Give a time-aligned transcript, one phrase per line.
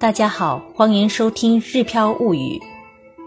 [0.00, 2.38] 大家好，欢迎收听《日飘物语》。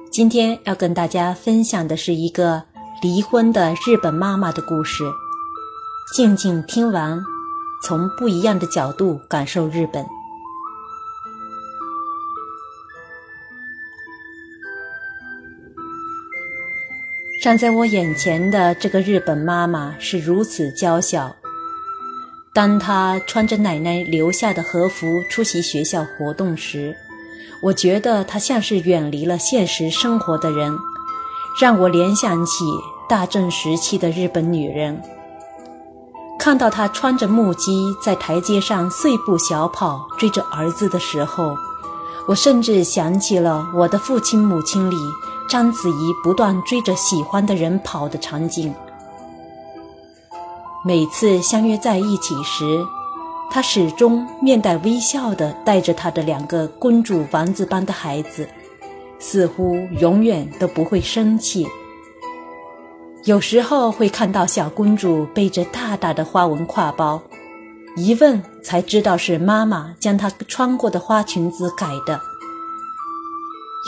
[0.10, 2.64] 今天要跟大家分享的是一个
[3.02, 5.04] 离婚的日本妈妈的故事。
[6.16, 7.22] 静静听完，
[7.84, 10.06] 从不一样的角度感受日本。
[17.44, 21.36] 站在我眼前的这个日本妈妈是如此娇小。
[22.54, 26.94] 当他穿着奶奶留下的和服出席学校活动时，
[27.64, 30.78] 我觉得他像是远离了现实生活的人，
[31.62, 32.66] 让我联想起
[33.08, 35.02] 大正时期的日本女人。
[36.38, 41.56] 看到她穿着木屐在台阶上碎步小跑追着儿子的时候，
[42.28, 44.98] 我甚至想起了我的父亲母亲里
[45.48, 48.74] 章子怡不断追着喜欢的人跑的场景。
[50.84, 52.84] 每次相约在一起时，
[53.52, 58.50] 他始终面带微笑地带着他的两个公主王子般的孩子，
[59.20, 61.68] 似乎永远都不会生气。
[63.26, 67.22] 有时候会看到小公主背着大大的花纹挎包，
[67.96, 72.20] 一问才知道是妈妈将她穿过的花裙子改的。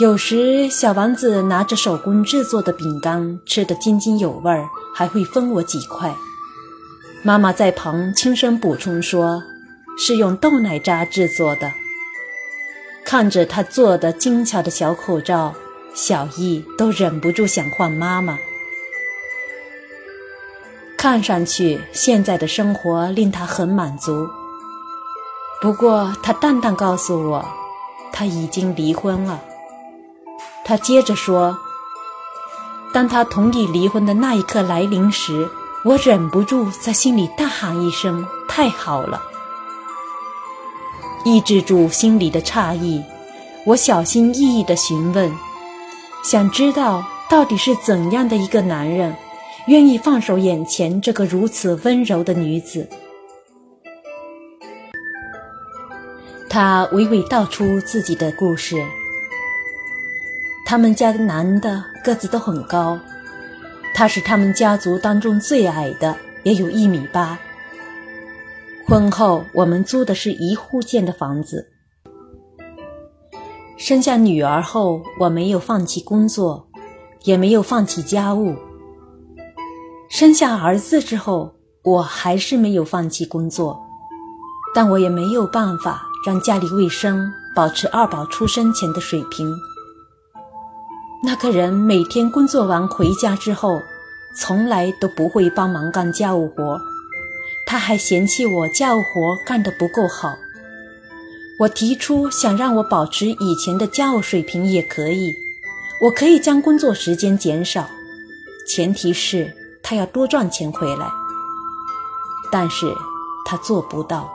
[0.00, 6.14] 有时小王子拿着手工制作的饼干，吃得津津有味儿，还会分我几块。
[7.26, 9.42] 妈妈在旁轻声补充说
[9.96, 11.72] ：“是用豆奶渣制作的。”
[13.02, 15.54] 看着她做的精巧的小口罩，
[15.94, 18.38] 小易都忍不住想换妈妈。
[20.98, 24.28] 看上去现在的生活令他很满足。
[25.62, 27.48] 不过他淡淡告诉我，
[28.12, 29.40] 他已经离婚了。
[30.62, 31.56] 他接着说
[32.92, 35.48] ：“当他同意离婚的那一刻来临时。”
[35.84, 39.20] 我忍不住在心里大喊一声：“太好了！”
[41.26, 43.02] 抑制住心里的诧异，
[43.66, 45.30] 我小心翼翼地询问，
[46.22, 49.14] 想知道到底是怎样的一个男人，
[49.66, 52.88] 愿意放手眼前这个如此温柔的女子。
[56.48, 58.82] 他娓娓道出自己的故事。
[60.64, 62.98] 他们家的男的个子都很高。
[63.94, 67.38] 他是他们家族当中最矮的，也有一米八。
[68.86, 71.70] 婚后，我们租的是一户建的房子。
[73.76, 76.68] 生下女儿后，我没有放弃工作，
[77.22, 78.56] 也没有放弃家务。
[80.10, 83.80] 生下儿子之后，我还是没有放弃工作，
[84.74, 89.54] 但我也没有办法让家里卫生保持二宝出生前的水平。
[91.26, 93.80] 那个人每天工作完回家之后，
[94.36, 96.78] 从来都不会帮忙干家务活，
[97.66, 100.36] 他还嫌弃我家务活干得不够好。
[101.60, 105.34] 我提出想让我保持以前的家务水平也可以，
[106.02, 107.86] 我可以将工作时间减少，
[108.68, 109.50] 前提是
[109.82, 111.10] 他要多赚钱回来。
[112.52, 112.86] 但是
[113.46, 114.30] 他做不到。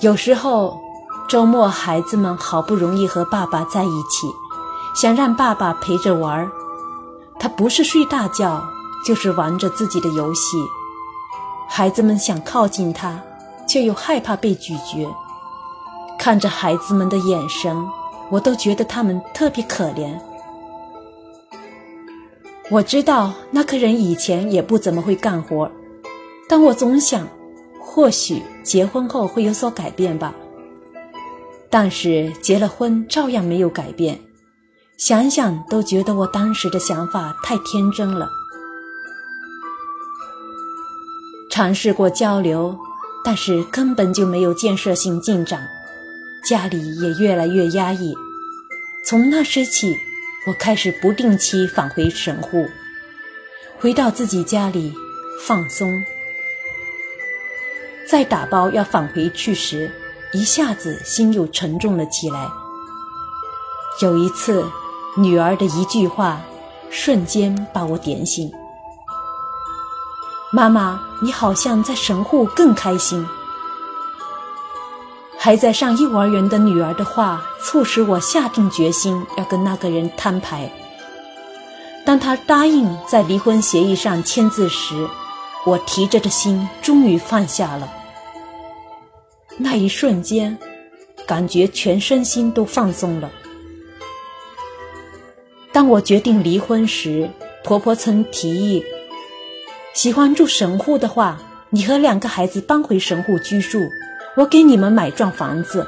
[0.00, 0.78] 有时候
[1.26, 4.28] 周末孩子们好不容易和爸爸在一起。
[4.94, 6.48] 想让爸爸陪着玩儿，
[7.38, 8.62] 他不是睡大觉，
[9.04, 10.56] 就是玩着自己的游戏。
[11.68, 13.20] 孩子们想靠近他，
[13.66, 15.08] 却又害怕被拒绝。
[16.16, 17.76] 看着孩子们的眼神，
[18.30, 20.16] 我都觉得他们特别可怜。
[22.70, 25.70] 我知道那个人以前也不怎么会干活，
[26.48, 27.26] 但我总想，
[27.80, 30.32] 或许结婚后会有所改变吧。
[31.68, 34.18] 但是结了婚，照样没有改变。
[34.96, 38.30] 想想都觉得我当时的想法太天真了。
[41.50, 42.78] 尝试过交流，
[43.24, 45.68] 但是根本就没有建设性进展，
[46.48, 48.14] 家里也越来越压抑。
[49.04, 49.96] 从那时起，
[50.46, 52.68] 我开始不定期返回神户，
[53.78, 54.94] 回到自己家里
[55.44, 56.02] 放松。
[58.08, 59.90] 在打包要返回去时，
[60.32, 62.48] 一下子心又沉重了起来。
[64.00, 64.64] 有一次。
[65.16, 66.40] 女儿的一句话，
[66.90, 68.50] 瞬间把我点醒。
[70.52, 73.24] 妈妈，你好像在神户更开心。
[75.38, 80.68] 还在上幼儿园的女儿的话，促使我下定决心要跟那个人摊牌。
[82.04, 85.08] 当他答应在离婚协议上签字时，
[85.64, 87.88] 我提着的心终于放下了。
[89.56, 90.58] 那一瞬间，
[91.24, 93.30] 感觉全身心都放松了。
[95.74, 97.28] 当我决定离婚时，
[97.64, 98.84] 婆婆曾提议：
[99.92, 103.88] 喜欢住神户的话，你和两个孩子搬回神户居住，
[104.36, 105.84] 我给你们买幢房子。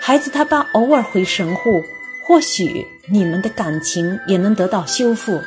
[0.00, 1.82] 孩子他爸偶尔回神户，
[2.26, 5.38] 或许你们的感情也能得到修复。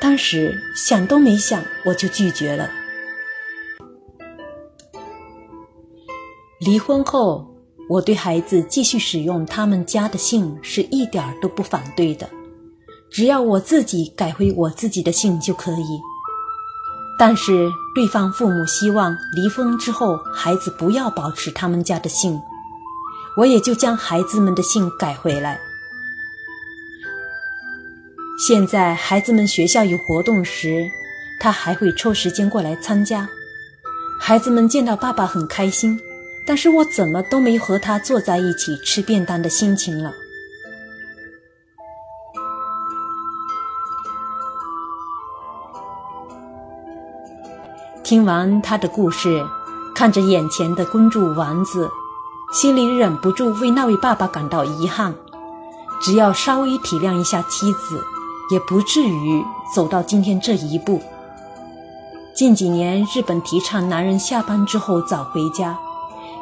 [0.00, 2.70] 当时想都没想，我就拒绝了。
[6.60, 7.46] 离婚后，
[7.88, 12.28] 我对孩子继续使用他们家的姓是一点儿都不反对的，
[13.10, 16.00] 只要我自己改回我自己的姓就可以。
[17.18, 22.40] 但是对方父母希望离婚之后孩子不要保持他们家的姓。
[23.36, 25.60] 我也就将孩子们的姓改回来。
[28.46, 30.88] 现在孩子们学校有活动时，
[31.40, 33.28] 他还会抽时间过来参加。
[34.18, 36.00] 孩子们见到爸爸很开心，
[36.48, 40.10] 但是我怎么都没和他坐在一起吃便当的心情了。
[48.02, 49.44] 听完他的故事，
[49.94, 51.90] 看着眼前的公主丸子。
[52.50, 55.14] 心里忍不住为那位爸爸感到遗憾。
[56.00, 58.02] 只要稍微体谅一下妻子，
[58.50, 59.44] 也不至于
[59.74, 61.02] 走到今天这一步。
[62.34, 65.78] 近几年，日本提倡男人下班之后早回家，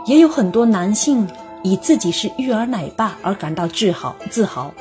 [0.06, 1.28] 也有很多男性
[1.62, 4.16] 以自己是育儿奶爸而感到自豪。
[4.30, 4.72] 自豪。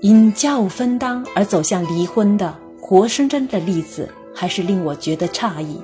[0.00, 5.80] 因家务分担而走向离婚的活生生的例子，还是令我觉得诧异。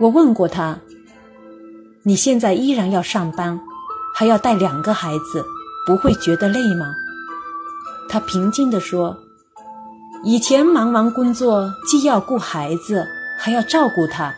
[0.00, 0.78] 我问过他。
[2.02, 3.58] 你现在依然要上班，
[4.14, 5.44] 还要带两个孩子，
[5.84, 6.94] 不会觉得累吗？
[8.08, 9.18] 他平静地说
[10.22, 13.04] ：“以前忙完工作，既要顾孩子，
[13.40, 14.32] 还要照顾他。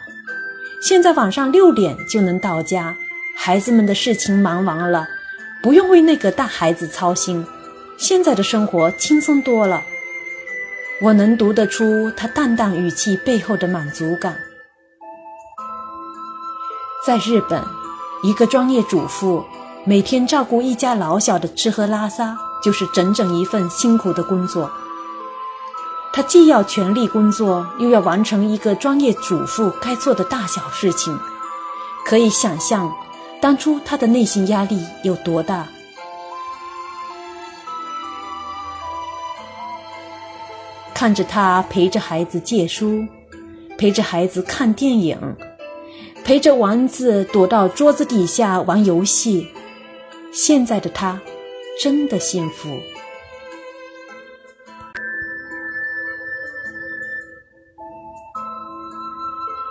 [0.81, 2.97] 现在晚上六点就能到家，
[3.37, 5.09] 孩子们的事情忙完了，
[5.61, 7.45] 不用为那个大孩子操心。
[7.97, 9.83] 现在的生活轻松多了。”
[11.03, 14.37] 我能读得出他淡淡语气背后的满足感。
[17.07, 17.63] 在日本，
[18.23, 19.45] 一个专业主妇
[19.85, 24.71] 每天照顾一家老小的吃喝拉撒，就是整整一份辛苦的工作。
[26.13, 31.19] 她既要全力工作，又要完成一个专业主妇该做的大小事情，
[32.05, 32.93] 可以想象，
[33.41, 35.67] 当初她的内心压力有多大。
[40.93, 43.07] 看着她陪着孩子借书，
[43.77, 45.37] 陪着孩子看电影。
[46.25, 49.49] 陪着丸子躲到桌子底下玩游戏，
[50.31, 51.19] 现在的他
[51.81, 52.69] 真的幸福。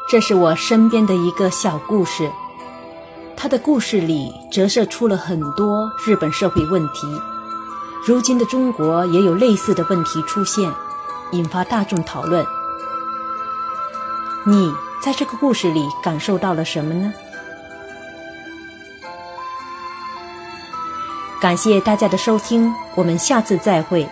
[0.09, 2.31] 这是我身边的一个小故事，
[3.35, 7.21] 他的故事里折射出了很多日本社会问题。
[8.05, 10.71] 如今的中国也有类似的问题出现，
[11.31, 12.45] 引发大众讨论。
[14.45, 14.73] 你？
[15.03, 17.13] 在这个故事里感受到了什么呢？
[21.39, 24.09] 感谢大家的收听，我们下次再会。